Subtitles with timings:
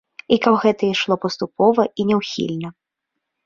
[0.35, 2.69] І каб гэта ішло паступова і няўхільна.